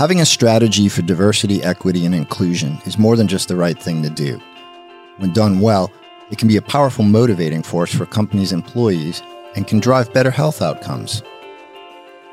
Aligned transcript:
Having 0.00 0.22
a 0.22 0.24
strategy 0.24 0.88
for 0.88 1.02
diversity, 1.02 1.62
equity, 1.62 2.06
and 2.06 2.14
inclusion 2.14 2.78
is 2.86 2.96
more 2.96 3.16
than 3.16 3.28
just 3.28 3.48
the 3.48 3.56
right 3.56 3.78
thing 3.78 4.02
to 4.02 4.08
do. 4.08 4.40
When 5.18 5.34
done 5.34 5.60
well, 5.60 5.92
it 6.30 6.38
can 6.38 6.48
be 6.48 6.56
a 6.56 6.62
powerful 6.62 7.04
motivating 7.04 7.62
force 7.62 7.94
for 7.94 8.06
companies' 8.06 8.50
employees 8.50 9.22
and 9.56 9.66
can 9.66 9.78
drive 9.78 10.10
better 10.14 10.30
health 10.30 10.62
outcomes. 10.62 11.22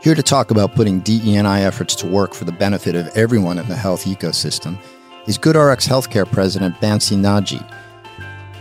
Here 0.02 0.16
to 0.16 0.24
talk 0.24 0.50
about 0.50 0.76
putting 0.76 1.02
DEI 1.02 1.66
efforts 1.66 1.94
to 1.96 2.08
work 2.08 2.34
for 2.34 2.46
the 2.46 2.54
benefit 2.54 2.96
of 2.96 3.08
everyone 3.18 3.58
in 3.58 3.68
the 3.68 3.76
health 3.76 4.06
ecosystem 4.06 4.80
is 5.26 5.38
GoodRx 5.38 5.90
Healthcare 5.90 6.32
President 6.32 6.74
Bansi 6.76 7.18
Nagji. 7.18 7.62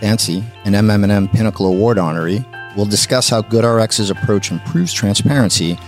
Bansi, 0.01 0.43
an 0.65 0.73
MM&M 0.73 1.29
Pinnacle 1.29 1.67
Award 1.67 1.99
honoree, 1.99 2.45
will 2.77 2.87
discuss 2.87 3.29
how 3.29 3.41
GoodRx's 3.41 4.11
approach 4.11 4.51
improves 4.51 4.93
transparency, 4.93 5.79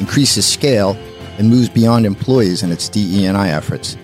increases 0.00 0.46
scale, 0.46 0.98
and 1.38 1.48
moves 1.48 1.68
beyond 1.68 2.04
employees 2.04 2.62
in 2.62 2.70
its 2.70 2.88
DE&I 2.88 3.48
efforts, 3.48 3.96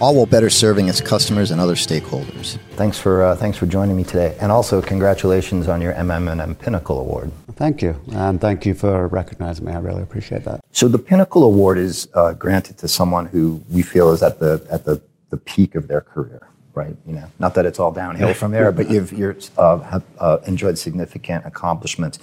all 0.00 0.14
while 0.14 0.26
better 0.26 0.48
serving 0.48 0.88
its 0.88 1.00
customers 1.00 1.50
and 1.50 1.60
other 1.60 1.74
stakeholders. 1.74 2.58
Thanks 2.72 2.98
for 2.98 3.22
uh, 3.22 3.36
thanks 3.36 3.58
for 3.58 3.66
joining 3.66 3.96
me 3.96 4.04
today, 4.04 4.36
and 4.40 4.52
also 4.52 4.80
congratulations 4.80 5.68
on 5.68 5.80
your 5.80 5.92
MM&M 5.94 6.54
Pinnacle 6.54 7.00
Award. 7.00 7.32
Thank 7.54 7.82
you, 7.82 8.00
and 8.12 8.40
thank 8.40 8.66
you 8.66 8.74
for 8.74 9.08
recognizing 9.08 9.64
me. 9.64 9.72
I 9.72 9.78
really 9.78 10.02
appreciate 10.02 10.44
that. 10.44 10.60
So 10.72 10.88
the 10.88 10.98
Pinnacle 10.98 11.42
Award 11.44 11.78
is 11.78 12.08
uh, 12.14 12.34
granted 12.34 12.78
to 12.78 12.88
someone 12.88 13.26
who 13.26 13.62
we 13.70 13.82
feel 13.82 14.12
is 14.12 14.22
at 14.22 14.38
the 14.38 14.66
at 14.70 14.84
the, 14.84 15.02
the 15.30 15.38
peak 15.38 15.74
of 15.74 15.88
their 15.88 16.02
career, 16.02 16.46
right? 16.74 16.96
You 17.06 17.14
know, 17.14 17.30
not 17.38 17.54
that 17.54 17.66
it's 17.66 17.80
all 17.80 17.92
downhill 17.92 18.34
from 18.34 18.52
there, 18.52 18.70
but 18.72 18.90
you've 18.90 19.12
you're, 19.12 19.36
uh, 19.56 19.78
have 19.78 20.04
uh, 20.18 20.38
enjoyed 20.46 20.78
significant 20.78 21.46
accomplishments. 21.46 22.18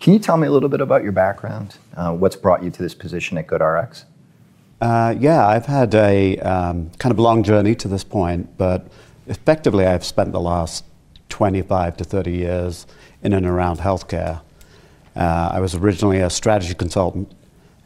Can 0.00 0.12
you 0.12 0.20
tell 0.20 0.36
me 0.36 0.46
a 0.46 0.50
little 0.50 0.68
bit 0.68 0.80
about 0.80 1.02
your 1.02 1.12
background? 1.12 1.76
Uh, 1.96 2.12
what's 2.12 2.36
brought 2.36 2.62
you 2.62 2.70
to 2.70 2.82
this 2.82 2.94
position 2.94 3.36
at 3.36 3.48
GoodRx? 3.48 4.04
Uh, 4.80 5.14
yeah, 5.18 5.46
I've 5.46 5.66
had 5.66 5.92
a 5.94 6.38
um, 6.38 6.90
kind 6.98 7.12
of 7.12 7.18
long 7.18 7.42
journey 7.42 7.74
to 7.76 7.88
this 7.88 8.04
point, 8.04 8.56
but 8.56 8.86
effectively, 9.26 9.84
I've 9.84 10.04
spent 10.04 10.32
the 10.32 10.40
last 10.40 10.84
25 11.30 11.96
to 11.96 12.04
30 12.04 12.30
years 12.30 12.86
in 13.22 13.32
and 13.32 13.44
around 13.44 13.78
healthcare. 13.78 14.40
Uh, 15.16 15.50
I 15.52 15.58
was 15.58 15.74
originally 15.74 16.20
a 16.20 16.30
strategy 16.30 16.74
consultant 16.74 17.32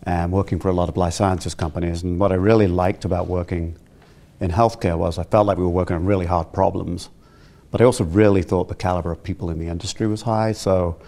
and 0.03 0.33
working 0.33 0.59
for 0.59 0.69
a 0.69 0.73
lot 0.73 0.91
of 0.91 0.99
life 0.99 1.15
sciences 1.15 1.55
companies. 1.55 2.03
And 2.03 2.21
what 2.21 2.31
I 2.31 2.35
really 2.35 2.67
liked 2.69 3.07
about 3.07 3.27
working 3.27 3.77
in 4.41 4.51
healthcare 4.51 4.99
was 4.99 5.19
I 5.19 5.23
felt 5.23 5.47
like 5.47 5.57
we 5.57 5.65
were 5.65 5.71
working 5.71 5.97
on 5.97 6.05
really 6.05 6.27
hard 6.27 6.53
problems, 6.53 7.09
but 7.71 7.81
I 7.81 7.85
also 7.85 8.05
really 8.05 8.43
thought 8.43 8.69
the 8.69 8.75
caliber 8.75 9.13
of 9.13 9.23
people 9.23 9.49
in 9.49 9.59
the 9.59 9.69
industry 9.69 10.07
was 10.07 10.23
high. 10.23 10.53
So 10.53 11.01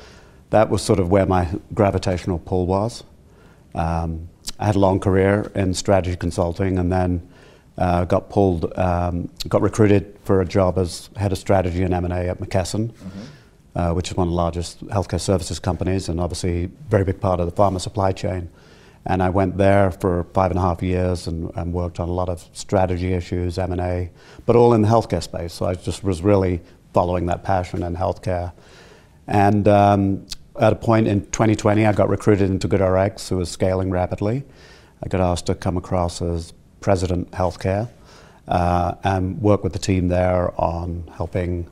that 0.49 0.71
was 0.71 0.81
sort 0.81 0.99
of 0.99 1.11
where 1.11 1.27
my 1.27 1.49
gravitational 1.75 2.39
pull 2.39 2.67
was. 2.67 3.05
Um, 3.75 4.29
I 4.59 4.67
had 4.67 4.77
a 4.77 4.79
long 4.79 5.01
career 5.01 5.51
in 5.55 5.75
strategy 5.75 6.17
consulting 6.17 6.79
and 6.79 6.93
then 6.93 7.29
uh, 7.77 8.05
got 8.05 8.31
pulled, 8.31 8.77
um, 8.79 9.29
got 9.49 9.63
recruited 9.63 10.17
for 10.23 10.41
a 10.41 10.45
job 10.45 10.79
as 10.79 11.11
head 11.17 11.33
of 11.33 11.39
strategy 11.39 11.83
and 11.83 11.93
M&A 11.93 12.29
at 12.29 12.39
McKesson, 12.39 12.93
mm-hmm. 12.93 13.79
uh, 13.79 13.93
which 13.95 14.11
is 14.11 14.17
one 14.17 14.29
of 14.29 14.33
the 14.33 14.37
largest 14.37 14.85
healthcare 14.87 15.21
services 15.21 15.59
companies 15.59 16.09
and 16.09 16.21
obviously 16.21 16.65
a 16.65 16.69
very 16.89 17.05
big 17.05 17.21
part 17.21 17.41
of 17.41 17.47
the 17.47 17.53
pharma 17.53 17.81
supply 17.81 18.13
chain. 18.13 18.49
And 19.07 19.23
I 19.23 19.29
went 19.29 19.59
there 19.59 19.91
for 19.91 20.25
five 20.33 20.51
and 20.51 20.59
a 20.59 20.63
half 20.63 20.83
years 20.83 21.27
and, 21.27 21.51
and 21.57 21.73
worked 21.73 22.01
on 22.01 22.09
a 22.09 22.13
lot 22.13 22.29
of 22.29 22.49
strategy 22.53 23.13
issues, 23.13 23.59
M&A, 23.59 24.11
but 24.47 24.57
all 24.57 24.73
in 24.73 24.81
the 24.81 24.89
healthcare 24.89 25.23
space. 25.23 25.53
So 25.53 25.67
I 25.67 25.75
just 25.75 26.03
was 26.03 26.23
really 26.23 26.63
following 26.95 27.27
that 27.27 27.43
passion 27.43 27.83
in 27.83 27.97
healthcare. 27.97 28.53
And 29.27 29.69
um, 29.69 30.27
at 30.61 30.73
a 30.73 30.77
point 30.77 31.09
in 31.09 31.23
2020, 31.27 31.87
I 31.87 31.93
got 31.93 32.09
recruited 32.09 32.51
into 32.51 32.69
GoodRx, 32.69 33.29
who 33.29 33.37
was 33.37 33.51
scaling 33.51 33.91
rapidly. 33.91 34.45
I 35.03 35.09
got 35.09 35.21
asked 35.21 35.47
to 35.47 35.55
come 35.55 35.77
across 35.77 36.23
as 36.23 36.53
president 36.81 37.31
healthcare 37.33 37.89
uh, 38.47 38.95
and 39.03 39.41
work 39.41 39.65
with 39.65 39.73
the 39.73 39.79
team 39.79 40.09
there 40.09 40.59
on 40.61 41.11
helping 41.17 41.69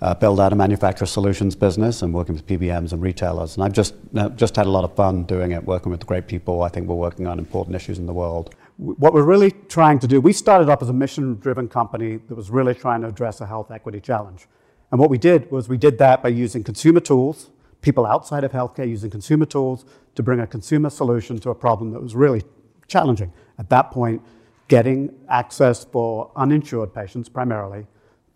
uh, 0.00 0.14
build 0.14 0.38
out 0.38 0.52
a 0.52 0.56
manufacturer 0.56 1.06
solutions 1.06 1.56
business 1.56 2.02
and 2.02 2.12
working 2.12 2.34
with 2.34 2.46
PBMs 2.46 2.92
and 2.92 3.02
retailers. 3.02 3.56
And 3.56 3.64
I've 3.64 3.72
just 3.72 3.94
uh, 4.16 4.28
just 4.30 4.54
had 4.56 4.66
a 4.66 4.70
lot 4.70 4.84
of 4.84 4.94
fun 4.94 5.24
doing 5.24 5.52
it, 5.52 5.64
working 5.64 5.90
with 5.90 6.04
great 6.06 6.26
people. 6.26 6.62
I 6.62 6.68
think 6.68 6.88
we're 6.88 6.94
working 6.94 7.26
on 7.26 7.38
important 7.38 7.74
issues 7.74 7.98
in 7.98 8.06
the 8.06 8.12
world. 8.12 8.54
What 8.76 9.14
we're 9.14 9.22
really 9.22 9.50
trying 9.50 9.98
to 10.00 10.06
do, 10.06 10.20
we 10.20 10.32
started 10.32 10.68
up 10.68 10.82
as 10.82 10.88
a 10.88 10.92
mission-driven 10.92 11.68
company 11.68 12.16
that 12.16 12.34
was 12.34 12.50
really 12.50 12.74
trying 12.74 13.02
to 13.02 13.08
address 13.08 13.40
a 13.40 13.46
health 13.46 13.70
equity 13.70 14.00
challenge. 14.00 14.46
And 14.90 15.00
what 15.00 15.10
we 15.10 15.18
did 15.18 15.50
was 15.50 15.68
we 15.68 15.78
did 15.78 15.98
that 15.98 16.22
by 16.22 16.28
using 16.30 16.64
consumer 16.64 17.00
tools 17.00 17.50
people 17.84 18.06
outside 18.06 18.44
of 18.44 18.50
healthcare 18.50 18.88
using 18.88 19.10
consumer 19.10 19.44
tools 19.44 19.84
to 20.14 20.22
bring 20.22 20.40
a 20.40 20.46
consumer 20.46 20.88
solution 20.88 21.38
to 21.38 21.50
a 21.50 21.54
problem 21.54 21.90
that 21.90 22.02
was 22.02 22.16
really 22.16 22.42
challenging. 22.88 23.30
At 23.58 23.68
that 23.68 23.90
point, 23.90 24.22
getting 24.68 25.14
access 25.28 25.84
for 25.84 26.30
uninsured 26.34 26.94
patients 26.94 27.28
primarily 27.28 27.86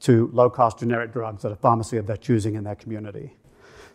to 0.00 0.30
low 0.34 0.50
cost 0.50 0.80
generic 0.80 1.14
drugs 1.14 1.46
at 1.46 1.50
a 1.50 1.56
pharmacy 1.56 1.96
of 1.96 2.06
their 2.06 2.18
choosing 2.18 2.56
in 2.56 2.64
their 2.64 2.74
community. 2.74 3.36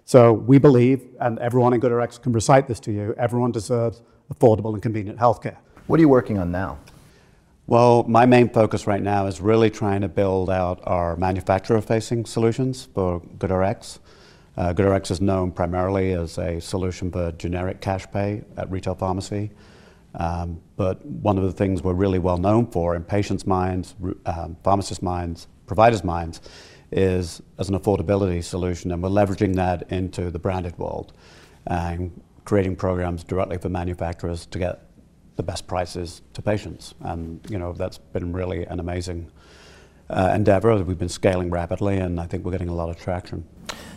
So 0.05 0.33
we 0.33 0.57
believe, 0.57 1.01
and 1.21 1.37
everyone 1.37 1.73
in 1.73 1.79
GoodRx 1.79 2.21
can 2.21 2.33
recite 2.33 2.67
this 2.67 2.79
to 2.81 2.91
you, 2.91 3.13
everyone 3.17 3.51
deserves 3.51 4.01
affordable 4.33 4.73
and 4.73 4.81
convenient 4.81 5.19
healthcare. 5.19 5.57
What 5.85 5.99
are 5.99 6.01
you 6.01 6.09
working 6.09 6.39
on 6.39 6.51
now? 6.51 6.79
Well, 7.67 8.03
my 8.07 8.25
main 8.25 8.49
focus 8.49 8.87
right 8.87 9.03
now 9.03 9.27
is 9.27 9.39
really 9.39 9.69
trying 9.69 10.01
to 10.01 10.09
build 10.09 10.49
out 10.49 10.81
our 10.83 11.15
manufacturer 11.15 11.79
facing 11.79 12.25
solutions 12.25 12.89
for 12.93 13.21
GoodRx. 13.37 13.99
Uh, 14.55 14.73
GoodRx 14.73 15.09
is 15.11 15.21
known 15.21 15.51
primarily 15.51 16.13
as 16.13 16.37
a 16.37 16.59
solution 16.59 17.11
for 17.11 17.31
generic 17.33 17.81
cash 17.81 18.05
pay 18.11 18.43
at 18.57 18.69
retail 18.69 18.95
pharmacy. 18.95 19.51
Um, 20.15 20.61
but 20.75 21.03
one 21.05 21.37
of 21.37 21.43
the 21.43 21.51
things 21.51 21.81
we're 21.81 21.93
really 21.93 22.19
well 22.19 22.37
known 22.37 22.67
for 22.67 22.95
in 22.95 23.03
patients' 23.03 23.47
minds, 23.47 23.95
um, 24.27 24.55
pharmacists' 24.63 25.01
minds, 25.01 25.47
providers' 25.65 26.03
minds, 26.03 26.41
is 26.91 27.41
as 27.57 27.69
an 27.69 27.79
affordability 27.79 28.43
solution, 28.43 28.91
and 28.91 29.01
we're 29.01 29.09
leveraging 29.09 29.55
that 29.55 29.91
into 29.91 30.29
the 30.29 30.37
branded 30.37 30.77
world 30.77 31.13
and 31.65 32.21
creating 32.45 32.75
programs 32.75 33.23
directly 33.23 33.57
for 33.57 33.69
manufacturers 33.69 34.45
to 34.45 34.59
get 34.59 34.81
the 35.35 35.43
best 35.43 35.65
prices 35.65 36.21
to 36.33 36.41
patients. 36.43 36.93
And 37.01 37.39
you 37.49 37.57
know 37.57 37.73
that's 37.73 37.97
been 37.97 38.31
really 38.31 38.65
an 38.65 38.79
amazing 38.79 39.31
uh, 40.09 40.31
endeavor. 40.35 40.83
We've 40.83 40.97
been 40.97 41.09
scaling 41.09 41.49
rapidly, 41.49 41.97
and 41.97 42.19
I 42.19 42.25
think 42.25 42.45
we're 42.45 42.51
getting 42.51 42.69
a 42.69 42.75
lot 42.75 42.89
of 42.89 42.99
traction. 42.99 43.45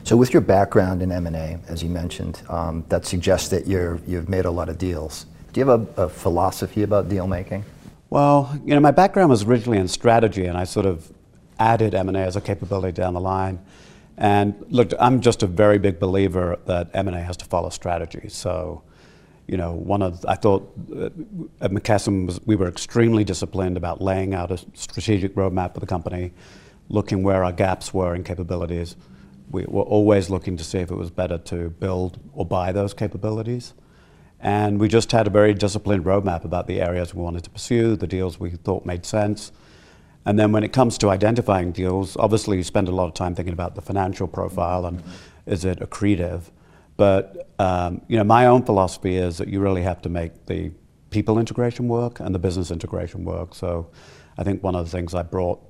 So, 0.05 0.17
with 0.17 0.33
your 0.33 0.41
background 0.41 1.03
in 1.03 1.11
M&A, 1.11 1.59
as 1.69 1.83
you 1.83 1.89
mentioned, 1.89 2.41
um, 2.49 2.85
that 2.89 3.07
suggests 3.07 3.49
that 3.49 3.67
you're, 3.67 4.01
you've 4.07 4.29
made 4.29 4.45
a 4.45 4.51
lot 4.51 4.69
of 4.69 4.79
deals. 4.79 5.27
Do 5.53 5.61
you 5.61 5.67
have 5.67 5.89
a, 5.99 6.03
a 6.05 6.09
philosophy 6.09 6.83
about 6.83 7.09
deal 7.09 7.27
making? 7.27 7.65
Well, 8.09 8.59
you 8.65 8.75
know, 8.75 8.81
my 8.81 8.93
background 8.93 9.31
was 9.31 9.43
originally 9.43 9.79
in 9.79 9.89
strategy, 9.89 10.47
and 10.47 10.57
I 10.57 10.65
sort 10.65 10.87
of 10.87 11.13
added 11.59 11.95
M&A 11.95 12.21
as 12.21 12.37
a 12.37 12.41
capability 12.41 12.93
down 12.93 13.15
the 13.15 13.21
line. 13.21 13.59
And 14.17 14.55
look, 14.71 14.93
I'm 14.99 15.21
just 15.21 15.43
a 15.43 15.47
very 15.47 15.79
big 15.79 15.99
believer 15.99 16.59
that 16.67 16.91
M&A 16.95 17.21
has 17.21 17.37
to 17.39 17.45
follow 17.45 17.71
strategy. 17.71 18.29
So, 18.29 18.83
you 19.47 19.57
know, 19.57 19.73
one 19.73 20.03
of 20.03 20.25
I 20.27 20.35
thought 20.35 20.73
uh, 20.95 21.07
at 21.61 21.71
McKesson 21.71 22.27
was, 22.27 22.41
we 22.47 22.57
were 22.57 22.69
extremely 22.69 23.25
disciplined 23.25 23.77
about 23.77 24.01
laying 24.01 24.35
out 24.35 24.51
a 24.51 24.59
strategic 24.75 25.35
roadmap 25.35 25.75
for 25.75 25.81
the 25.81 25.87
company, 25.87 26.33
looking 26.89 27.23
where 27.23 27.45
our 27.45 27.53
gaps 27.53 27.95
were 27.95 28.15
in 28.15 28.25
capabilities 28.25 28.97
we 29.51 29.65
were 29.67 29.83
always 29.83 30.31
looking 30.31 30.57
to 30.57 30.65
see 30.65 30.79
if 30.79 30.91
it 30.91 30.97
was 30.97 31.11
better 31.11 31.39
to 31.39 31.71
build 31.71 32.19
or 32.33 32.45
buy 32.45 32.73
those 32.73 32.95
capabilities. 32.95 33.75
And 34.41 34.79
we 34.79 34.89
just 34.89 35.13
had 35.13 35.27
a 35.27 35.31
very 35.31 35.55
disciplined 35.55 36.05
roadmap 36.05 36.45
about 36.45 36.67
the 36.67 36.81
areas 36.81 37.15
we 37.15 37.23
wanted 37.23 37.45
to 37.45 37.51
pursue, 37.51 37.97
the 37.97 38.07
deals 38.07 38.39
we 38.39 38.51
thought 38.51 38.85
made 38.85 39.07
sense. 39.07 39.53
And 40.25 40.39
then 40.39 40.53
when 40.53 40.65
it 40.65 40.73
comes 40.73 40.99
to 40.99 41.11
identifying 41.11 41.73
deals, 41.73 42.17
obviously 42.17 42.57
you 42.57 42.65
spend 42.65 42.89
a 42.89 42.93
lot 42.93 43.07
of 43.07 43.15
time 43.15 43.35
thinking 43.35 43.53
about 43.53 43.77
the 43.77 43.83
financial 43.83 44.27
profile 44.27 44.85
and 44.85 45.03
is 45.47 45.65
it 45.65 45.79
accretive. 45.79 46.51
But 46.97 47.49
um, 47.59 48.01
you 48.09 48.17
know, 48.17 48.25
my 48.25 48.47
own 48.47 48.63
philosophy 48.65 49.17
is 49.17 49.39
that 49.39 49.49
you 49.49 49.61
really 49.61 49.83
have 49.83 50.03
to 50.03 50.09
make 50.09 50.47
the 50.47 50.73
people 51.11 51.39
integration 51.39 51.89
work 51.89 52.21
and 52.21 52.35
the 52.35 52.39
business 52.39 52.71
integration 52.71 53.25
work. 53.25 53.55
So 53.55 53.89
I 54.39 54.45
think 54.45 54.63
one 54.63 54.75
of 54.75 54.85
the 54.85 54.91
things 54.91 55.15
I 55.15 55.23
brought 55.23 55.61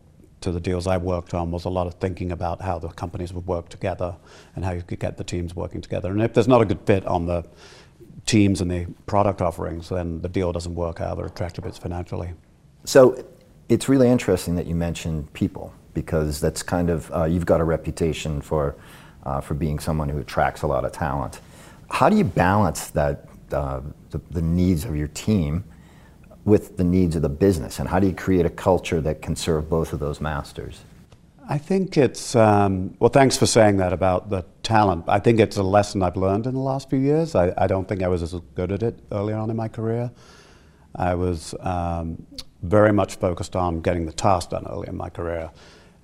to 0.40 0.52
the 0.52 0.60
deals 0.60 0.86
I 0.86 0.96
worked 0.96 1.34
on 1.34 1.50
was 1.50 1.64
a 1.64 1.70
lot 1.70 1.86
of 1.86 1.94
thinking 1.94 2.32
about 2.32 2.60
how 2.60 2.78
the 2.78 2.88
companies 2.88 3.32
would 3.32 3.46
work 3.46 3.68
together 3.68 4.16
and 4.54 4.64
how 4.64 4.72
you 4.72 4.82
could 4.82 5.00
get 5.00 5.16
the 5.16 5.24
teams 5.24 5.56
working 5.56 5.80
together. 5.80 6.10
And 6.10 6.22
if 6.22 6.34
there's 6.34 6.48
not 6.48 6.60
a 6.60 6.64
good 6.64 6.80
fit 6.86 7.06
on 7.06 7.26
the 7.26 7.44
teams 8.26 8.60
and 8.60 8.70
the 8.70 8.86
product 9.06 9.40
offerings, 9.40 9.88
then 9.88 10.20
the 10.20 10.28
deal 10.28 10.52
doesn't 10.52 10.74
work 10.74 11.00
out 11.00 11.18
or 11.18 11.26
attractive 11.26 11.64
it's 11.64 11.78
financially. 11.78 12.32
So 12.84 13.24
it's 13.68 13.88
really 13.88 14.08
interesting 14.08 14.56
that 14.56 14.66
you 14.66 14.74
mentioned 14.74 15.32
people 15.32 15.72
because 15.94 16.40
that's 16.40 16.62
kind 16.62 16.90
of 16.90 17.10
uh, 17.12 17.24
you've 17.24 17.46
got 17.46 17.60
a 17.60 17.64
reputation 17.64 18.40
for 18.40 18.76
uh, 19.26 19.42
for 19.42 19.52
being 19.52 19.78
someone 19.78 20.08
who 20.08 20.18
attracts 20.18 20.62
a 20.62 20.66
lot 20.66 20.86
of 20.86 20.92
talent. 20.92 21.40
How 21.90 22.08
do 22.08 22.16
you 22.16 22.24
balance 22.24 22.88
that 22.90 23.28
uh, 23.52 23.80
the, 24.10 24.20
the 24.30 24.42
needs 24.42 24.86
of 24.86 24.96
your 24.96 25.08
team? 25.08 25.64
with 26.46 26.76
the 26.76 26.84
needs 26.84 27.16
of 27.16 27.22
the 27.22 27.28
business? 27.28 27.80
And 27.80 27.88
how 27.88 27.98
do 27.98 28.06
you 28.06 28.14
create 28.14 28.46
a 28.46 28.50
culture 28.50 29.00
that 29.02 29.20
can 29.20 29.36
serve 29.36 29.68
both 29.68 29.92
of 29.92 29.98
those 29.98 30.20
masters? 30.20 30.80
I 31.48 31.58
think 31.58 31.96
it's, 31.96 32.34
um, 32.34 32.96
well, 32.98 33.10
thanks 33.10 33.36
for 33.36 33.46
saying 33.46 33.76
that 33.76 33.92
about 33.92 34.30
the 34.30 34.44
talent. 34.62 35.04
I 35.06 35.18
think 35.18 35.38
it's 35.38 35.56
a 35.56 35.62
lesson 35.62 36.02
I've 36.02 36.16
learned 36.16 36.46
in 36.46 36.54
the 36.54 36.60
last 36.60 36.88
few 36.88 36.98
years. 36.98 37.34
I, 37.34 37.52
I 37.58 37.66
don't 37.66 37.86
think 37.86 38.02
I 38.02 38.08
was 38.08 38.22
as 38.22 38.34
good 38.54 38.72
at 38.72 38.82
it 38.82 38.98
earlier 39.12 39.36
on 39.36 39.50
in 39.50 39.56
my 39.56 39.68
career. 39.68 40.10
I 40.94 41.14
was 41.14 41.54
um, 41.60 42.24
very 42.62 42.92
much 42.92 43.16
focused 43.16 43.54
on 43.54 43.80
getting 43.80 44.06
the 44.06 44.12
task 44.12 44.50
done 44.50 44.66
early 44.68 44.88
in 44.88 44.96
my 44.96 45.10
career 45.10 45.50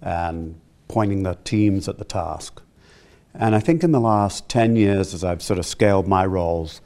and 0.01 0.61
pointing 0.89 1.23
the 1.23 1.39
teams 1.45 1.89
at 1.89 1.99
the 1.99 2.05
task. 2.05 2.61
And 3.35 3.55
I 3.55 3.61
think 3.61 3.83
in 3.83 3.93
the 3.93 4.01
last 4.01 4.49
10 4.49 4.77
years, 4.77 5.15
as 5.15 5.25
I've 5.25 5.43
sort 5.43 5.59
of 5.59 5.67
scaled 5.67 6.07
my 6.07 6.27
roles, 6.27 6.81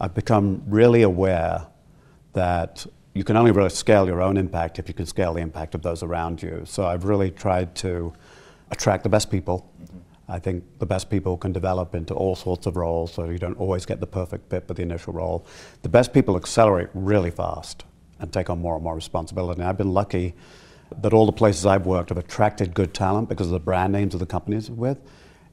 I've 0.00 0.14
become 0.14 0.62
really 0.66 1.02
aware 1.02 1.66
that 2.32 2.86
you 3.12 3.24
can 3.24 3.36
only 3.36 3.50
really 3.50 3.70
scale 3.70 4.06
your 4.06 4.22
own 4.22 4.36
impact 4.36 4.78
if 4.78 4.88
you 4.88 4.94
can 4.94 5.04
scale 5.04 5.34
the 5.34 5.40
impact 5.40 5.74
of 5.74 5.82
those 5.82 6.02
around 6.02 6.42
you. 6.42 6.62
So 6.64 6.86
I've 6.86 7.04
really 7.04 7.30
tried 7.30 7.74
to 7.76 8.12
attract 8.70 9.02
the 9.02 9.08
best 9.08 9.30
people. 9.30 9.70
Mm-hmm. 9.82 9.98
I 10.28 10.38
think 10.38 10.64
the 10.78 10.86
best 10.86 11.10
people 11.10 11.36
can 11.36 11.52
develop 11.52 11.94
into 11.94 12.14
all 12.14 12.36
sorts 12.36 12.66
of 12.66 12.76
roles, 12.76 13.12
so 13.12 13.28
you 13.28 13.38
don't 13.38 13.58
always 13.58 13.84
get 13.84 13.98
the 13.98 14.06
perfect 14.06 14.48
fit 14.48 14.68
for 14.68 14.74
the 14.74 14.82
initial 14.82 15.12
role. 15.12 15.44
The 15.82 15.88
best 15.88 16.12
people 16.12 16.36
accelerate 16.36 16.88
really 16.94 17.32
fast 17.32 17.84
and 18.20 18.32
take 18.32 18.48
on 18.48 18.60
more 18.60 18.76
and 18.76 18.84
more 18.84 18.94
responsibility. 18.94 19.60
And 19.60 19.68
I've 19.68 19.78
been 19.78 19.92
lucky 19.92 20.34
that 21.02 21.12
all 21.12 21.26
the 21.26 21.32
places 21.32 21.66
I've 21.66 21.84
worked 21.84 22.10
have 22.10 22.18
attracted 22.18 22.74
good 22.74 22.94
talent 22.94 23.28
because 23.28 23.48
of 23.48 23.52
the 23.52 23.60
brand 23.60 23.92
names 23.92 24.14
of 24.14 24.20
the 24.20 24.26
companies 24.26 24.70
with. 24.70 24.98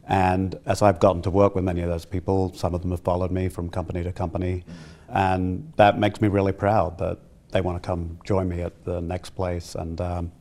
And 0.08 0.58
as 0.66 0.82
I've 0.82 1.00
gotten 1.00 1.22
to 1.24 1.30
work 1.30 1.54
with 1.54 1.64
many 1.64 1.82
of 1.82 1.90
those 1.90 2.06
people, 2.06 2.54
some 2.54 2.74
of 2.74 2.82
them 2.82 2.92
have 2.92 3.02
followed 3.02 3.32
me 3.32 3.50
from 3.50 3.70
company 3.70 4.04
to 4.04 4.14
company. 4.14 4.64
And 5.10 5.72
that 5.76 6.00
makes 6.00 6.22
me 6.22 6.30
really 6.30 6.54
proud 6.54 6.98
that 7.00 7.20
they 7.52 7.62
want 7.62 7.82
to 7.82 7.86
come 7.86 8.18
join 8.24 8.48
me 8.48 8.62
at 8.62 8.86
the 8.86 9.02
next 9.02 9.32
place. 9.32 9.76
And 9.76 10.00
um, 10.00 10.32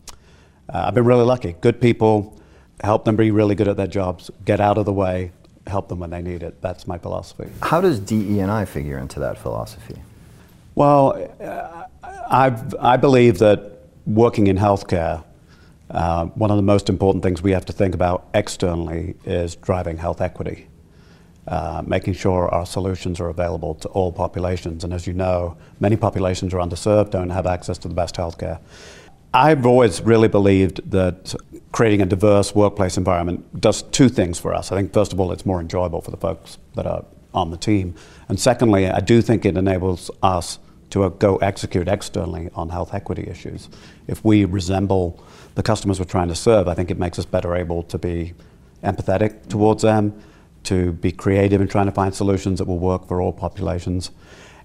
uh, 0.69 0.85
I've 0.87 0.95
been 0.95 1.05
really 1.05 1.25
lucky. 1.25 1.57
Good 1.61 1.81
people, 1.81 2.41
help 2.81 3.05
them 3.05 3.17
be 3.17 3.31
really 3.31 3.55
good 3.55 3.69
at 3.69 3.77
their 3.77 3.87
jobs, 3.87 4.31
get 4.45 4.61
out 4.61 4.79
of 4.79 4.85
the 4.85 4.93
way, 4.93 5.33
help 5.67 5.89
them 5.89 5.99
when 5.99 6.11
they 6.11 6.23
need 6.23 6.43
it. 6.43 6.61
That's 6.61 6.87
my 6.87 6.99
philosophy. 6.99 7.49
How 7.63 7.81
does 7.81 7.99
DE&I 7.99 8.65
figure 8.65 8.99
into 8.99 9.21
that 9.21 9.39
philosophy? 9.39 9.97
Well, 10.75 11.29
I, 12.03 12.57
I 12.79 12.97
believe 12.97 13.39
that 13.39 13.73
working 14.07 14.47
in 14.47 14.57
healthcare, 14.57 15.25
uh, 15.91 16.27
one 16.27 16.51
of 16.51 16.57
the 16.57 16.63
most 16.63 16.89
important 16.89 17.23
things 17.23 17.43
we 17.43 17.53
have 17.53 17.65
to 17.67 17.73
think 17.73 17.95
about 17.95 18.29
externally 18.35 19.15
is 19.25 19.57
driving 19.57 19.97
health 19.97 20.21
equity, 20.21 20.67
uh, 21.47 21.83
making 21.87 22.15
sure 22.15 22.49
our 22.49 22.67
solutions 22.67 23.21
are 23.21 23.29
available 23.29 23.75
to 23.77 23.89
all 23.89 24.11
populations. 24.11 24.85
And 24.85 24.93
as 24.93 25.07
you 25.07 25.13
know, 25.13 25.57
many 25.79 25.97
populations 25.97 26.53
are 26.55 26.59
underserved, 26.59 27.11
don't 27.11 27.31
have 27.31 27.47
access 27.47 27.79
to 27.79 27.89
the 27.89 27.95
best 27.95 28.17
healthcare. 28.17 28.59
I've 29.33 29.67
always 29.67 30.01
really 30.01 30.29
believed 30.29 30.91
that 30.91 31.35
creating 31.71 32.01
a 32.01 32.07
diverse 32.07 32.55
workplace 32.55 32.97
environment 32.97 33.61
does 33.61 33.83
two 33.83 34.09
things 34.09 34.39
for 34.39 34.55
us. 34.55 34.73
I 34.73 34.77
think, 34.77 34.93
first 34.93 35.13
of 35.13 35.21
all, 35.21 35.31
it's 35.31 35.45
more 35.45 35.61
enjoyable 35.61 36.01
for 36.01 36.11
the 36.11 36.17
folks 36.17 36.59
that 36.75 36.87
are 36.87 37.05
on 37.35 37.51
the 37.51 37.59
team. 37.59 37.95
And 38.29 38.41
secondly, 38.41 38.89
I 38.89 39.01
do 39.01 39.21
think 39.21 39.45
it 39.45 39.57
enables 39.57 40.11
us 40.23 40.59
to 41.03 41.11
go 41.19 41.37
execute 41.37 41.89
externally 41.89 42.51
on 42.55 42.69
health 42.69 42.95
equity 42.95 43.27
issues. 43.29 43.69
If 44.07 44.25
we 44.25 44.45
resemble 44.45 45.23
the 45.55 45.63
customers 45.63 45.99
we're 45.99 46.07
trying 46.07 46.29
to 46.29 46.35
serve, 46.35 46.69
I 46.69 46.75
think 46.75 46.91
it 46.91 46.99
makes 46.99 47.19
us 47.19 47.25
better 47.25 47.55
able 47.55 47.83
to 47.85 47.99
be 47.99 48.35
empathetic 48.83 49.49
towards 49.49 49.83
them, 49.83 50.23
to 50.65 50.93
be 50.93 51.13
creative 51.13 51.61
in 51.61 51.69
trying 51.69 51.87
to 51.87 51.93
find 51.93 52.15
solutions 52.15 52.59
that 52.59 52.67
will 52.67 52.79
work 52.79 53.07
for 53.07 53.21
all 53.21 53.33
populations. 53.33 54.11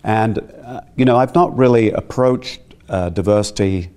And, 0.04 0.40
uh, 0.64 0.82
you 0.96 1.06
know, 1.06 1.18
I've 1.18 1.36
not 1.36 1.56
really 1.56 1.92
approached 1.92 2.62
uh, 2.90 3.10
diversity, 3.10 3.90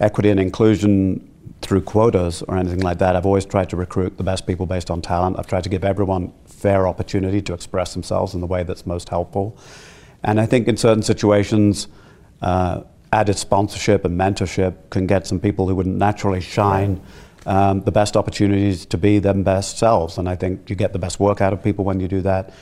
equity, 0.00 0.30
and 0.30 0.40
inclusion 0.40 1.24
through 1.60 1.82
quotas 1.82 2.42
or 2.42 2.56
anything 2.56 2.80
like 2.80 2.98
that. 2.98 3.16
I've 3.16 3.26
always 3.26 3.44
tried 3.44 3.70
to 3.70 3.76
recruit 3.76 4.16
the 4.16 4.24
best 4.24 4.46
people 4.46 4.66
based 4.66 4.90
on 4.90 5.02
talent. 5.02 5.38
I've 5.38 5.46
tried 5.46 5.64
to 5.64 5.68
give 5.68 5.84
everyone 5.84 6.32
fair 6.46 6.86
opportunity 6.86 7.40
to 7.42 7.54
express 7.54 7.94
themselves 7.94 8.34
in 8.34 8.40
the 8.40 8.46
way 8.46 8.62
that's 8.62 8.86
most 8.86 9.08
helpful. 9.08 9.56
And 10.22 10.40
I 10.40 10.46
think 10.46 10.68
in 10.68 10.76
certain 10.76 11.02
situations, 11.02 11.88
uh, 12.42 12.82
added 13.12 13.36
sponsorship 13.36 14.04
and 14.04 14.18
mentorship 14.18 14.90
can 14.90 15.06
get 15.06 15.26
some 15.26 15.40
people 15.40 15.68
who 15.68 15.74
wouldn't 15.74 15.96
naturally 15.96 16.40
shine 16.40 17.00
um, 17.46 17.80
the 17.82 17.92
best 17.92 18.16
opportunities 18.16 18.84
to 18.86 18.98
be 18.98 19.18
their 19.18 19.34
best 19.34 19.78
selves. 19.78 20.18
And 20.18 20.28
I 20.28 20.36
think 20.36 20.68
you 20.68 20.76
get 20.76 20.92
the 20.92 20.98
best 20.98 21.18
work 21.18 21.40
out 21.40 21.52
of 21.52 21.62
people 21.62 21.84
when 21.84 22.00
you 22.00 22.08
do 22.08 22.20
that. 22.22 22.52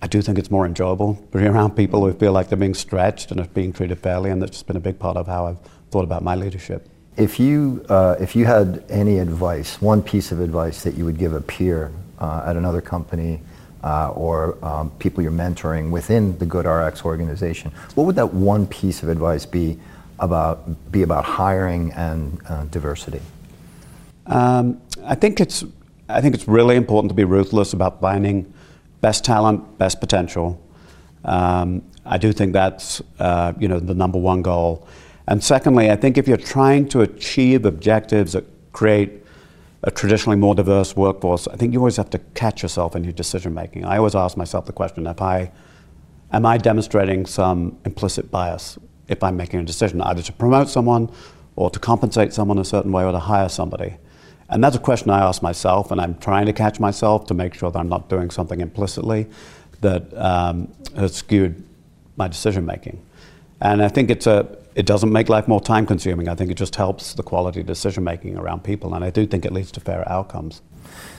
I 0.00 0.08
do 0.08 0.20
think 0.20 0.38
it's 0.38 0.50
more 0.50 0.66
enjoyable 0.66 1.14
being 1.32 1.46
around 1.46 1.76
people 1.76 2.04
who 2.04 2.12
feel 2.12 2.32
like 2.32 2.48
they're 2.48 2.58
being 2.58 2.74
stretched 2.74 3.30
and 3.30 3.40
are 3.40 3.46
being 3.48 3.72
treated 3.72 3.98
fairly, 4.00 4.30
and 4.30 4.42
that's 4.42 4.52
just 4.52 4.66
been 4.66 4.76
a 4.76 4.80
big 4.80 4.98
part 4.98 5.16
of 5.16 5.26
how 5.28 5.46
I've 5.46 5.60
thought 5.90 6.02
about 6.04 6.22
my 6.22 6.34
leadership. 6.34 6.88
If 7.16 7.38
you, 7.38 7.84
uh, 7.88 8.16
if 8.18 8.34
you 8.34 8.44
had 8.44 8.84
any 8.88 9.18
advice, 9.18 9.80
one 9.80 10.02
piece 10.02 10.32
of 10.32 10.40
advice 10.40 10.82
that 10.82 10.94
you 10.94 11.04
would 11.04 11.18
give 11.18 11.34
a 11.34 11.40
peer 11.40 11.92
uh, 12.18 12.44
at 12.46 12.56
another 12.56 12.80
company 12.80 13.42
uh, 13.82 14.10
or 14.10 14.62
um, 14.64 14.90
people 14.98 15.22
you're 15.22 15.32
mentoring 15.32 15.90
within 15.90 16.38
the 16.38 16.46
GoodRx 16.46 17.04
organization, 17.04 17.72
what 17.94 18.04
would 18.04 18.16
that 18.16 18.32
one 18.32 18.66
piece 18.66 19.02
of 19.02 19.08
advice 19.08 19.46
be 19.46 19.78
about 20.18 20.92
be 20.92 21.02
about 21.02 21.24
hiring 21.24 21.92
and 21.92 22.40
uh, 22.48 22.64
diversity? 22.64 23.20
Um, 24.26 24.80
I 25.04 25.14
think 25.14 25.40
it's 25.40 25.64
I 26.08 26.20
think 26.20 26.34
it's 26.34 26.46
really 26.46 26.76
important 26.76 27.10
to 27.10 27.14
be 27.14 27.24
ruthless 27.24 27.72
about 27.72 28.00
finding 28.00 28.52
best 29.00 29.24
talent, 29.24 29.78
best 29.78 30.00
potential. 30.00 30.60
Um, 31.24 31.82
I 32.04 32.18
do 32.18 32.32
think 32.32 32.52
that's 32.52 33.02
uh, 33.18 33.52
you 33.58 33.68
know 33.68 33.80
the 33.80 33.94
number 33.94 34.18
one 34.18 34.42
goal. 34.42 34.86
And 35.26 35.42
secondly, 35.42 35.90
I 35.90 35.96
think 35.96 36.18
if 36.18 36.26
you're 36.26 36.36
trying 36.36 36.88
to 36.88 37.02
achieve 37.02 37.64
objectives 37.64 38.32
that 38.32 38.44
create 38.72 39.22
a 39.84 39.90
traditionally 39.90 40.36
more 40.36 40.54
diverse 40.54 40.96
workforce, 40.96 41.48
I 41.48 41.56
think 41.56 41.72
you 41.72 41.80
always 41.80 41.96
have 41.96 42.10
to 42.10 42.18
catch 42.34 42.62
yourself 42.62 42.94
in 42.94 43.02
your 43.04 43.12
decision 43.12 43.52
making. 43.52 43.84
I 43.84 43.98
always 43.98 44.14
ask 44.14 44.36
myself 44.36 44.66
the 44.66 44.72
question: 44.72 45.06
If 45.06 45.20
I 45.20 45.50
am 46.32 46.46
I 46.46 46.58
demonstrating 46.58 47.26
some 47.26 47.78
implicit 47.84 48.30
bias 48.30 48.78
if 49.08 49.22
I'm 49.22 49.36
making 49.36 49.60
a 49.60 49.64
decision, 49.64 50.00
either 50.00 50.22
to 50.22 50.32
promote 50.32 50.68
someone 50.68 51.10
or 51.56 51.70
to 51.70 51.78
compensate 51.78 52.32
someone 52.32 52.58
a 52.58 52.64
certain 52.64 52.92
way 52.92 53.04
or 53.04 53.12
to 53.12 53.18
hire 53.18 53.48
somebody? 53.48 53.96
And 54.48 54.62
that's 54.62 54.76
a 54.76 54.80
question 54.80 55.10
I 55.10 55.20
ask 55.20 55.42
myself, 55.42 55.90
and 55.90 56.00
I'm 56.00 56.16
trying 56.18 56.46
to 56.46 56.52
catch 56.52 56.78
myself 56.78 57.26
to 57.26 57.34
make 57.34 57.54
sure 57.54 57.70
that 57.70 57.78
I'm 57.78 57.88
not 57.88 58.08
doing 58.08 58.30
something 58.30 58.60
implicitly 58.60 59.26
that 59.80 60.14
um, 60.16 60.72
has 60.94 61.14
skewed 61.16 61.62
my 62.16 62.28
decision 62.28 62.64
making. 62.66 63.04
And 63.60 63.82
I 63.82 63.88
think 63.88 64.10
it's 64.10 64.26
a 64.26 64.58
it 64.74 64.86
doesn't 64.86 65.12
make 65.12 65.28
life 65.28 65.48
more 65.48 65.60
time 65.60 65.86
consuming. 65.86 66.28
I 66.28 66.34
think 66.34 66.50
it 66.50 66.56
just 66.56 66.76
helps 66.76 67.14
the 67.14 67.22
quality 67.22 67.60
of 67.60 67.66
decision 67.66 68.04
making 68.04 68.36
around 68.36 68.64
people, 68.64 68.94
and 68.94 69.04
I 69.04 69.10
do 69.10 69.26
think 69.26 69.44
it 69.44 69.52
leads 69.52 69.70
to 69.72 69.80
fairer 69.80 70.08
outcomes. 70.08 70.62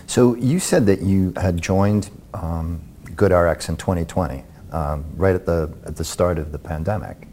So 0.07 0.35
you 0.35 0.59
said 0.59 0.85
that 0.87 1.01
you 1.01 1.33
had 1.37 1.61
joined 1.61 2.09
um, 2.33 2.81
GoodRx 3.05 3.69
in 3.69 3.77
2020, 3.77 4.43
um, 4.71 5.05
right 5.15 5.35
at 5.35 5.45
the 5.45 5.71
at 5.85 5.95
the 5.95 6.03
start 6.03 6.37
of 6.37 6.51
the 6.51 6.59
pandemic. 6.59 7.27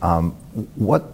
Um, 0.00 0.32
what 0.74 1.04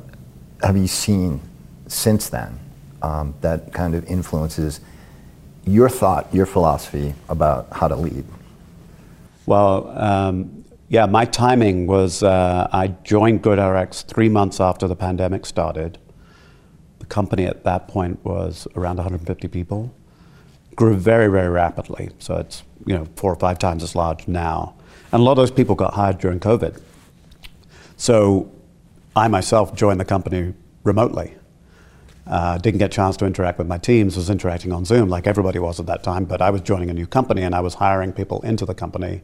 have 0.63 0.77
you 0.77 0.87
seen 0.87 1.41
since 1.89 2.29
then 2.29 2.59
um, 3.03 3.35
that 3.41 3.73
kind 3.73 3.95
of 3.95 4.05
influences 4.07 4.81
your 5.67 5.89
thought, 5.89 6.33
your 6.33 6.47
philosophy 6.47 7.15
about 7.29 7.69
how 7.73 7.89
to 7.89 7.97
lead? 7.97 8.25
Well, 9.47 9.89
um, 9.99 10.58
yeah, 10.89 11.05
my 11.05 11.27
timing 11.27 11.87
was 11.87 12.23
uh, 12.23 12.69
I 12.73 12.89
joined 12.89 13.43
GoodRx 13.43 14.07
three 14.07 14.31
months 14.31 14.59
after 14.59 14.89
the 14.89 14.97
pandemic 14.97 15.45
started. 15.45 15.99
The 16.99 17.07
company 17.07 17.45
at 17.45 17.65
that 17.65 17.89
point 17.89 18.25
was 18.25 18.67
around 18.75 18.97
150 18.97 19.49
people. 19.49 19.95
Grew 20.77 20.97
very, 20.97 21.29
very 21.29 21.49
rapidly. 21.49 22.11
So 22.19 22.37
it's 22.37 22.63
you 22.87 22.97
know 22.97 23.07
four 23.17 23.33
or 23.33 23.37
five 23.37 23.59
times 23.59 23.83
as 23.83 23.95
large 23.95 24.27
now. 24.29 24.75
And 25.13 25.21
a 25.21 25.25
lot 25.25 25.33
of 25.33 25.39
those 25.39 25.51
people 25.51 25.75
got 25.75 25.95
hired 25.95 26.19
during 26.19 26.41
COVID. 26.41 26.81
So 27.97 28.51
I 29.15 29.29
myself 29.29 29.75
joined 29.75 30.01
the 30.01 30.05
company 30.07 30.55
remotely. 30.85 31.35
Uh, 32.27 32.57
didn't 32.59 32.79
get 32.79 32.87
a 32.93 32.95
chance 32.95 33.17
to 33.19 33.27
interact 33.27 33.59
with 33.59 33.67
my 33.67 33.79
teams, 33.79 34.17
was 34.17 34.29
interacting 34.29 34.71
on 34.71 34.85
Zoom 34.85 35.09
like 35.09 35.27
everybody 35.27 35.59
was 35.59 35.81
at 35.81 35.87
that 35.87 36.03
time, 36.03 36.27
but 36.27 36.43
I 36.43 36.51
was 36.51 36.61
joining 36.61 36.91
a 36.91 36.93
new 36.93 37.07
company 37.07 37.43
and 37.43 37.55
I 37.55 37.61
was 37.61 37.75
hiring 37.75 38.13
people 38.13 38.43
into 38.43 38.67
the 38.67 38.75
company 38.75 39.23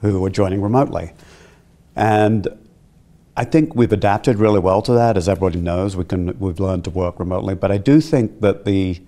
who 0.00 0.24
are 0.24 0.30
joining 0.30 0.62
remotely. 0.62 1.12
And 1.96 2.48
I 3.36 3.44
think 3.44 3.74
we've 3.74 3.92
adapted 3.92 4.38
really 4.38 4.60
well 4.60 4.82
to 4.82 4.92
that. 4.92 5.16
As 5.16 5.28
everybody 5.28 5.60
knows, 5.60 5.96
we 5.96 6.04
can, 6.04 6.38
we've 6.38 6.60
learned 6.60 6.84
to 6.84 6.90
work 6.90 7.18
remotely. 7.18 7.54
But 7.54 7.70
I 7.70 7.78
do 7.78 8.00
think 8.00 8.40
that 8.40 8.64
the 8.64 9.00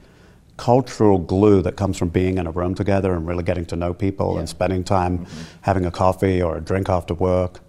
cultural 0.56 1.18
glue 1.18 1.62
that 1.62 1.76
comes 1.76 1.96
from 1.96 2.10
being 2.10 2.36
in 2.36 2.46
a 2.46 2.50
room 2.50 2.74
together 2.74 3.14
and 3.14 3.26
really 3.26 3.42
getting 3.42 3.64
to 3.64 3.76
know 3.76 3.94
people 3.94 4.34
yeah. 4.34 4.40
and 4.40 4.48
spending 4.48 4.84
time 4.84 5.20
mm-hmm. 5.20 5.42
having 5.62 5.86
a 5.86 5.90
coffee 5.90 6.42
or 6.42 6.56
a 6.58 6.60
drink 6.60 6.88
after 6.88 7.14
work, 7.14 7.60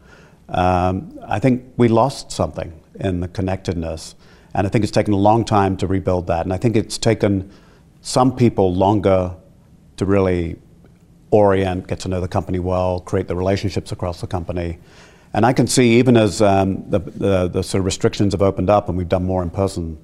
um, 0.49 1.17
I 1.25 1.39
think 1.39 1.63
we 1.77 1.87
lost 1.87 2.31
something 2.31 2.73
in 2.99 3.21
the 3.21 3.27
connectedness. 3.27 4.15
And 4.53 4.67
I 4.67 4.69
think 4.69 4.83
it's 4.83 4.91
taken 4.91 5.13
a 5.13 5.17
long 5.17 5.45
time 5.45 5.77
to 5.77 5.87
rebuild 5.87 6.27
that. 6.27 6.45
And 6.45 6.53
I 6.53 6.57
think 6.57 6.75
it's 6.75 6.97
taken 6.97 7.49
some 8.01 8.35
people 8.35 8.73
longer 8.73 9.35
to 9.97 10.05
really 10.05 10.57
orient, 11.31 11.87
get 11.87 11.99
to 12.01 12.09
know 12.09 12.21
the 12.21 12.27
company 12.27 12.59
well, 12.59 12.99
create 12.99 13.27
the 13.27 13.35
relationships 13.35 13.91
across 13.91 14.21
the 14.21 14.27
company. 14.27 14.77
And 15.33 15.45
I 15.45 15.53
can 15.53 15.65
see 15.65 15.97
even 15.97 16.17
as 16.17 16.41
um, 16.41 16.89
the, 16.89 16.99
the, 16.99 17.47
the, 17.47 17.63
sort 17.63 17.79
of 17.79 17.85
restrictions 17.85 18.33
have 18.33 18.41
opened 18.41 18.69
up 18.69 18.89
and 18.89 18.97
we've 18.97 19.09
done 19.09 19.23
more 19.23 19.41
in 19.41 19.49
person 19.49 19.97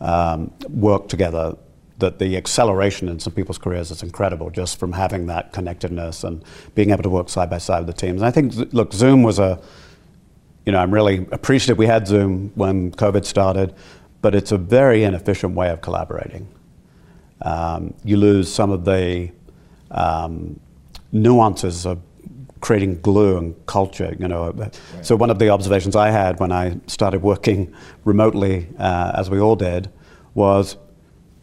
um, 0.00 0.52
work 0.70 1.08
together, 1.08 1.56
that 1.98 2.18
the 2.18 2.36
acceleration 2.36 3.08
in 3.08 3.18
some 3.18 3.32
people's 3.32 3.58
careers 3.58 3.90
is 3.90 4.02
incredible 4.02 4.50
just 4.50 4.78
from 4.78 4.92
having 4.92 5.26
that 5.26 5.52
connectedness 5.52 6.24
and 6.24 6.42
being 6.74 6.90
able 6.90 7.02
to 7.02 7.10
work 7.10 7.28
side 7.28 7.50
by 7.50 7.58
side 7.58 7.84
with 7.84 7.94
the 7.94 8.00
teams. 8.00 8.22
And 8.22 8.26
I 8.26 8.30
think, 8.30 8.54
look, 8.72 8.92
Zoom 8.92 9.22
was 9.22 9.38
a, 9.38 9.60
you 10.64 10.72
know, 10.72 10.78
I'm 10.78 10.94
really 10.94 11.26
appreciative 11.32 11.76
we 11.76 11.86
had 11.86 12.06
Zoom 12.06 12.52
when 12.54 12.92
COVID 12.92 13.24
started, 13.24 13.74
but 14.22 14.34
it's 14.34 14.52
a 14.52 14.58
very 14.58 15.02
inefficient 15.02 15.54
way 15.54 15.70
of 15.70 15.80
collaborating. 15.80 16.48
Um, 17.42 17.94
you 18.04 18.16
lose 18.16 18.52
some 18.52 18.70
of 18.70 18.84
the 18.84 19.30
um, 19.90 20.58
nuances 21.12 21.86
of 21.86 22.00
creating 22.60 23.00
glue 23.00 23.38
and 23.38 23.66
culture. 23.66 24.14
You 24.18 24.28
know, 24.28 24.50
right. 24.52 24.80
so 25.02 25.16
one 25.16 25.30
of 25.30 25.38
the 25.38 25.48
observations 25.50 25.96
I 25.96 26.10
had 26.10 26.40
when 26.40 26.52
I 26.52 26.78
started 26.86 27.22
working 27.22 27.74
remotely, 28.04 28.68
uh, 28.78 29.12
as 29.14 29.30
we 29.30 29.40
all 29.40 29.56
did, 29.56 29.90
was 30.34 30.76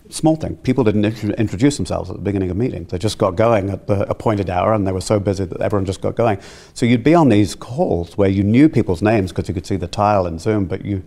small 0.10 0.36
thing. 0.36 0.56
People 0.58 0.84
didn't 0.84 1.06
introduce 1.06 1.78
themselves 1.78 2.10
at 2.10 2.16
the 2.16 2.22
beginning 2.22 2.52
of 2.52 2.58
meetings. 2.58 2.92
They 2.92 2.98
just 2.98 3.18
got 3.18 3.36
going 3.36 3.70
at 3.70 3.88
the 3.88 4.08
appointed 4.10 4.50
hour, 4.50 4.74
and 4.74 4.86
they 4.86 4.92
were 4.92 5.02
so 5.02 5.20
busy 5.20 5.46
that 5.46 5.62
everyone 5.62 5.86
just 5.86 6.02
got 6.02 6.16
going. 6.16 6.40
So 6.74 6.86
you'd 6.86 7.04
be 7.04 7.16
on 7.16 7.30
these 7.30 7.56
calls 7.56 8.18
where 8.18 8.30
you 8.30 8.44
knew 8.44 8.70
people's 8.70 9.02
names 9.02 9.32
because 9.32 9.48
you 9.48 9.54
could 9.54 9.66
see 9.66 9.78
the 9.78 9.88
tile 9.88 10.28
in 10.28 10.40
Zoom, 10.40 10.66
but 10.66 10.86
you 10.86 11.04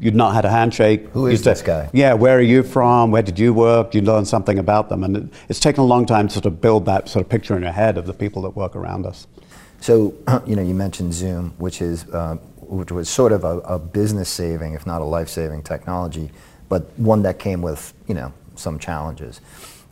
you'd 0.00 0.14
not 0.14 0.34
had 0.34 0.44
a 0.44 0.50
handshake. 0.50 1.08
Who 1.08 1.26
is 1.26 1.42
this 1.42 1.62
guy? 1.62 1.90
Yeah, 1.92 2.14
where 2.14 2.38
are 2.38 2.42
you 2.42 2.62
from? 2.62 3.10
Where 3.10 3.22
did 3.22 3.38
you 3.38 3.52
work? 3.52 3.94
You 3.94 4.02
learn 4.02 4.24
something 4.24 4.58
about 4.58 4.88
them, 4.88 5.04
and 5.04 5.16
it, 5.16 5.24
it's 5.48 5.60
taken 5.60 5.82
a 5.82 5.86
long 5.86 6.06
time 6.06 6.28
to 6.28 6.34
sort 6.34 6.46
of 6.46 6.60
build 6.60 6.86
that 6.86 7.08
sort 7.08 7.24
of 7.24 7.30
picture 7.30 7.56
in 7.56 7.62
your 7.62 7.72
head 7.72 7.98
of 7.98 8.06
the 8.06 8.14
people 8.14 8.42
that 8.42 8.50
work 8.50 8.76
around 8.76 9.06
us. 9.06 9.26
So, 9.80 10.14
you 10.46 10.56
know, 10.56 10.62
you 10.62 10.74
mentioned 10.74 11.14
Zoom, 11.14 11.54
which 11.58 11.80
is 11.82 12.08
uh, 12.10 12.36
which 12.60 12.90
was 12.90 13.08
sort 13.08 13.32
of 13.32 13.44
a, 13.44 13.58
a 13.60 13.78
business 13.78 14.28
saving, 14.28 14.74
if 14.74 14.86
not 14.86 15.00
a 15.00 15.04
life 15.04 15.28
saving 15.28 15.62
technology, 15.62 16.30
but 16.68 16.90
one 16.98 17.22
that 17.22 17.38
came 17.38 17.62
with 17.62 17.92
you 18.06 18.14
know 18.14 18.32
some 18.56 18.78
challenges, 18.78 19.40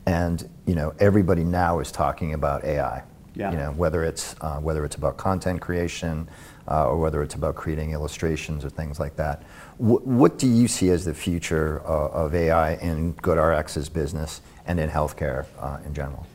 and 0.07 0.49
you 0.67 0.75
know 0.75 0.95
everybody 0.99 1.45
now 1.45 1.79
is 1.79 1.93
talking 1.93 2.35
about 2.35 2.65
AI. 2.65 3.03
Yeah. 3.35 3.51
You 3.51 3.57
know 3.57 3.73
whether 3.73 4.05
it's 4.05 4.37
uh, 4.41 4.59
whether 4.59 4.85
it's 4.85 4.97
about 4.97 5.17
content 5.17 5.61
creation 5.61 6.29
uh, 6.69 6.89
or 6.89 6.99
whether 6.99 7.23
it's 7.23 7.35
about 7.35 7.55
creating 7.55 7.93
illustrations 7.93 8.65
or 8.65 8.71
things 8.71 9.01
like 9.01 9.17
that. 9.17 9.43
W- 9.79 10.01
what 10.01 10.39
do 10.39 10.47
you 10.47 10.69
see 10.69 10.91
as 10.91 11.05
the 11.05 11.15
future 11.15 11.81
uh, 11.85 12.09
of 12.09 12.35
AI 12.35 12.75
in 12.75 13.15
GoodRx's 13.15 13.89
business 13.89 14.41
and 14.67 14.79
in 14.79 14.91
healthcare 14.91 15.47
uh, 15.59 15.79
in 15.85 15.95
general? 15.95 16.27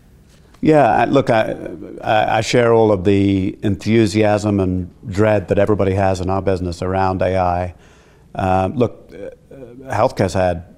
Yeah, 0.60 1.06
look, 1.08 1.30
I, 1.30 1.56
I, 2.02 2.42
share 2.42 2.74
all 2.74 2.92
of 2.92 3.04
the 3.04 3.58
enthusiasm 3.62 4.60
and 4.60 4.90
dread 5.08 5.50
that 5.50 5.60
everybody 5.60 5.94
has 5.94 6.20
in 6.20 6.32
our 6.32 6.42
business 6.42 6.82
around 6.82 7.22
AI. 7.22 7.76
Um, 8.34 8.74
look, 8.74 9.14
uh, 9.14 9.30
healthcare's 9.94 10.34
had 10.34 10.76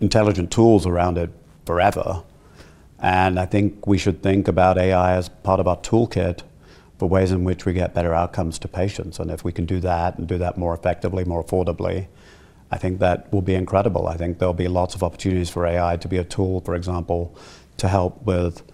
intelligent 0.00 0.52
tools 0.52 0.86
around 0.86 1.18
it 1.18 1.30
forever, 1.64 2.22
and 3.06 3.38
I 3.38 3.46
think 3.46 3.86
we 3.86 3.98
should 3.98 4.20
think 4.20 4.48
about 4.48 4.78
AI 4.78 5.14
as 5.14 5.28
part 5.28 5.60
of 5.60 5.68
our 5.68 5.76
toolkit 5.76 6.40
for 6.98 7.08
ways 7.08 7.30
in 7.30 7.44
which 7.44 7.64
we 7.64 7.72
get 7.72 7.94
better 7.94 8.12
outcomes 8.12 8.58
to 8.58 8.66
patients. 8.66 9.20
And 9.20 9.30
if 9.30 9.44
we 9.44 9.52
can 9.52 9.64
do 9.64 9.78
that 9.78 10.18
and 10.18 10.26
do 10.26 10.38
that 10.38 10.58
more 10.58 10.74
effectively, 10.74 11.22
more 11.24 11.44
affordably, 11.44 12.08
I 12.72 12.78
think 12.78 12.98
that 12.98 13.32
will 13.32 13.42
be 13.42 13.54
incredible. 13.54 14.08
I 14.08 14.16
think 14.16 14.40
there'll 14.40 14.54
be 14.54 14.66
lots 14.66 14.96
of 14.96 15.04
opportunities 15.04 15.48
for 15.48 15.64
AI 15.64 15.96
to 15.98 16.08
be 16.08 16.16
a 16.16 16.24
tool, 16.24 16.62
for 16.62 16.74
example, 16.74 17.32
to 17.76 17.86
help 17.86 18.24
with 18.24 18.64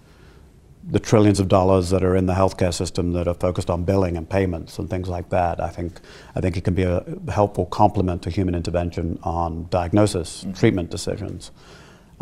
the 0.83 0.99
trillions 0.99 1.39
of 1.39 1.47
dollars 1.47 1.91
that 1.91 2.03
are 2.03 2.15
in 2.15 2.25
the 2.25 2.33
healthcare 2.33 2.73
system 2.73 3.13
that 3.13 3.27
are 3.27 3.35
focused 3.35 3.69
on 3.69 3.83
billing 3.83 4.17
and 4.17 4.27
payments 4.27 4.79
and 4.79 4.89
things 4.89 5.09
like 5.09 5.29
that. 5.29 5.61
I 5.61 5.69
think 5.69 5.99
I 6.35 6.41
think 6.41 6.57
it 6.57 6.63
can 6.63 6.73
be 6.73 6.83
a 6.83 7.05
helpful 7.31 7.67
complement 7.67 8.23
to 8.23 8.31
human 8.31 8.55
intervention 8.55 9.19
on 9.21 9.67
diagnosis, 9.69 10.41
mm-hmm. 10.41 10.53
treatment 10.53 10.89
decisions. 10.89 11.51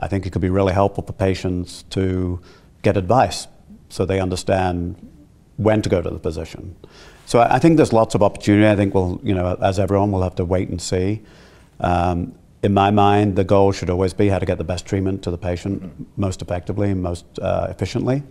I 0.02 0.08
think 0.08 0.26
it 0.26 0.32
could 0.32 0.42
be 0.42 0.50
really 0.50 0.74
helpful 0.74 1.04
for 1.04 1.14
patients 1.14 1.84
to 1.92 2.42
get 2.82 2.98
advice 2.98 3.48
so 3.90 4.06
they 4.06 4.20
understand 4.20 4.96
when 5.58 5.82
to 5.82 5.90
go 5.90 6.02
to 6.02 6.10
the 6.10 6.20
physician. 6.20 6.76
So 7.26 7.40
I 7.40 7.60
think 7.60 7.78
there's 7.78 7.94
lots 7.94 8.16
of 8.16 8.24
opportunity. 8.24 8.68
I 8.68 8.76
think 8.76 8.94
we'll, 8.94 9.22
you 9.24 9.34
know, 9.34 9.56
as 9.62 9.80
everyone, 9.80 10.12
we'll 10.12 10.24
have 10.24 10.36
to 10.36 10.46
wait 10.46 10.70
and 10.70 10.82
see. 10.82 11.22
Um, 11.80 12.34
in 12.64 12.74
my 12.74 12.92
mind, 12.92 13.36
the 13.36 13.44
goal 13.44 13.72
should 13.72 13.90
always 13.90 14.14
be 14.14 14.28
how 14.28 14.40
to 14.40 14.46
get 14.46 14.58
the 14.58 14.64
best 14.64 14.86
treatment 14.86 15.24
to 15.24 15.32
the 15.32 15.38
patient 15.38 15.84
mm-hmm. 15.84 16.04
most 16.16 16.42
effectively 16.42 16.92
and 16.92 17.02
most 17.02 17.26
uh, 17.40 17.68
efficiently. 17.70 18.24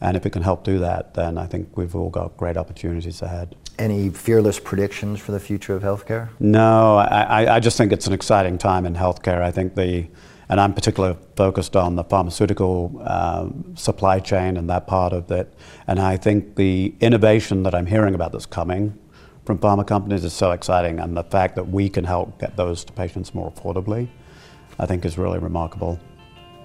And 0.00 0.16
if 0.16 0.26
it 0.26 0.30
can 0.30 0.42
help 0.42 0.64
do 0.64 0.78
that, 0.80 1.14
then 1.14 1.38
I 1.38 1.46
think 1.46 1.76
we've 1.76 1.94
all 1.94 2.10
got 2.10 2.36
great 2.36 2.56
opportunities 2.56 3.22
ahead. 3.22 3.56
Any 3.78 4.10
fearless 4.10 4.60
predictions 4.60 5.20
for 5.20 5.32
the 5.32 5.40
future 5.40 5.74
of 5.74 5.82
healthcare? 5.82 6.28
No, 6.38 6.98
I, 6.98 7.56
I 7.56 7.60
just 7.60 7.78
think 7.78 7.92
it's 7.92 8.06
an 8.06 8.12
exciting 8.12 8.58
time 8.58 8.86
in 8.86 8.94
healthcare. 8.94 9.40
I 9.40 9.50
think 9.50 9.74
the 9.74 10.06
and 10.48 10.60
I'm 10.60 10.74
particularly 10.74 11.16
focused 11.36 11.76
on 11.76 11.96
the 11.96 12.04
pharmaceutical 12.04 13.02
um, 13.06 13.74
supply 13.76 14.20
chain 14.20 14.56
and 14.56 14.68
that 14.70 14.86
part 14.86 15.12
of 15.12 15.30
it. 15.30 15.54
And 15.86 15.98
I 15.98 16.16
think 16.16 16.56
the 16.56 16.94
innovation 17.00 17.62
that 17.62 17.74
I'm 17.74 17.86
hearing 17.86 18.14
about 18.14 18.32
that's 18.32 18.46
coming 18.46 18.98
from 19.44 19.58
pharma 19.58 19.86
companies 19.86 20.24
is 20.24 20.32
so 20.32 20.52
exciting, 20.52 20.98
and 20.98 21.16
the 21.16 21.24
fact 21.24 21.54
that 21.56 21.68
we 21.68 21.88
can 21.90 22.04
help 22.04 22.38
get 22.40 22.56
those 22.56 22.84
to 22.84 22.92
patients 22.92 23.34
more 23.34 23.52
affordably, 23.52 24.08
I 24.78 24.86
think 24.86 25.04
is 25.04 25.18
really 25.18 25.38
remarkable. 25.38 26.00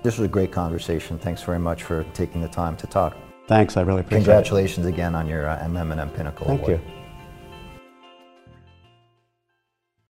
This 0.02 0.18
was 0.18 0.26
a 0.26 0.32
great 0.32 0.52
conversation. 0.52 1.20
Thanks 1.20 1.44
very 1.44 1.60
much 1.60 1.84
for 1.84 2.06
taking 2.14 2.42
the 2.42 2.48
time 2.48 2.78
to 2.78 2.88
talk. 2.88 3.18
Thanks, 3.48 3.76
I 3.76 3.82
really 3.82 4.02
appreciate 4.02 4.20
Congratulations 4.20 4.86
it. 4.86 4.92
Congratulations 4.92 5.14
again 5.14 5.16
on 5.16 5.28
your 5.28 5.50
uh, 5.50 5.68
MM&M 5.68 6.10
Pinnacle 6.12 6.48
Thank 6.48 6.62
Award. 6.62 6.82
you. 6.82 6.99